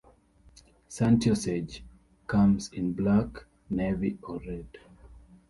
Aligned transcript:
Santiossage 0.89 1.81
comes 2.25 2.71
in 2.73 2.91
black, 2.93 3.45
navy, 3.69 4.17
or 4.23 4.39
red. 4.39 4.65